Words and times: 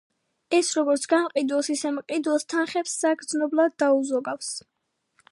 ეს 0.59 0.69
როგორც 0.77 1.03
გამყიდველს, 1.09 1.67
ისე 1.73 1.91
მყიდველს, 1.97 2.45
თანხებს 2.53 2.95
საგრძნობლად 3.03 3.75
დაუზოგავს. 3.85 4.49